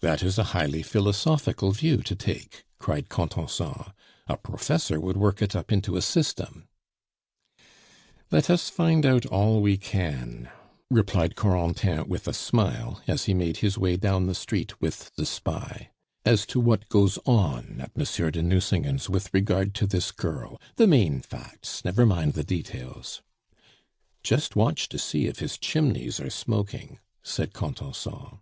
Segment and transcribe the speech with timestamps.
[0.00, 3.92] "That is a highly philosophical view to take," cried Contenson.
[4.26, 6.66] "A professor would work it up into a system."
[8.32, 10.48] "Let us find out all we can,"
[10.90, 15.24] replied Corentin with a smile, as he made his way down the street with the
[15.24, 15.90] spy,
[16.24, 20.88] "as to what goes on at Monsieur de Nucingen's with regard to this girl the
[20.88, 23.22] main facts; never mind the details"
[24.24, 28.40] "Just watch to see if his chimneys are smoking!" said Contenson.